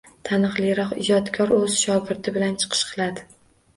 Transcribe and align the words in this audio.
Taniqliroq 0.27 0.95
ijodkor 1.03 1.53
oʻz 1.59 1.77
shogirdi 1.85 2.35
bilan 2.39 2.59
chiqish 2.65 2.87
qiladi. 2.95 3.29